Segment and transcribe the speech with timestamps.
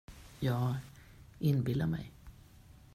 [0.39, 0.75] Jag
[1.39, 2.11] inbillar mig.